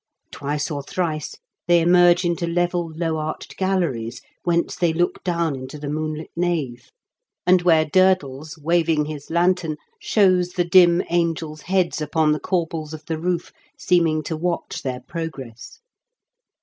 Twice 0.31 0.71
or 0.71 0.81
thrice 0.81 1.35
they 1.67 1.79
emerge 1.79 2.25
into 2.25 2.47
level 2.47 2.91
low 2.95 3.17
arched 3.17 3.55
galleries, 3.55 4.19
whence 4.43 4.75
they 4.75 4.93
look 4.93 5.23
down 5.23 5.55
into 5.55 5.77
the 5.77 5.89
moonlit 5.89 6.31
nave; 6.35 6.89
and 7.45 7.61
where 7.61 7.85
Durdles, 7.85 8.57
waving 8.57 9.05
his 9.05 9.29
lantern, 9.29 9.77
shows 9.99 10.53
the 10.53 10.65
dim 10.65 11.03
angels' 11.11 11.61
heads 11.61 12.01
upon 12.01 12.31
the 12.31 12.39
corbels 12.39 12.95
of 12.95 13.05
the 13.05 13.19
roof, 13.19 13.51
seeming 13.77 14.23
to 14.23 14.35
watch 14.35 14.81
their 14.81 15.01
progress. 15.01 15.77